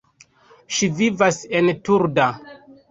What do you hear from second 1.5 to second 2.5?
en Turda.